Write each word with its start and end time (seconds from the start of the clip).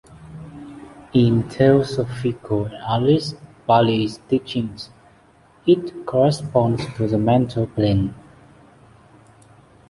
In 1.13 1.47
Theosophical 1.47 2.65
and 2.65 2.73
Alice 2.73 3.35
Bailey's 3.67 4.19
teachings, 4.27 4.89
it 5.67 6.07
corresponds 6.07 6.83
to 6.95 7.07
the 7.07 7.19
Mental 7.19 7.67
plane. 7.67 8.15